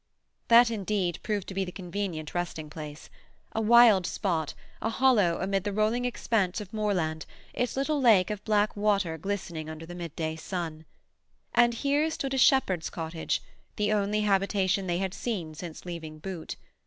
[0.47, 3.07] That, indeed, proved to be the convenient resting place.
[3.51, 8.43] A wild spot, a hollow amid the rolling expanse of moorland, its little lake of
[8.43, 10.85] black water glistening under the midday sun.
[11.53, 13.43] And here stood a shepherd's cottage,
[13.75, 16.55] the only habitation they had seen since leaving Boot.